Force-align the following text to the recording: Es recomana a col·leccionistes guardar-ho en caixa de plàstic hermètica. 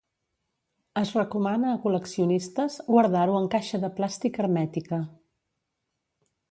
Es 1.01 1.11
recomana 1.17 1.69
a 1.73 1.81
col·leccionistes 1.83 2.79
guardar-ho 2.89 3.37
en 3.43 3.49
caixa 3.57 3.83
de 3.85 3.95
plàstic 4.01 4.43
hermètica. 4.47 5.03